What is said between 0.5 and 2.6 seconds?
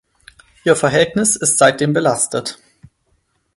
Ihr Verhältnis ist seitdem belastet.